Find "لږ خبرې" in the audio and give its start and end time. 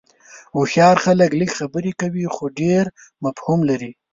1.39-1.91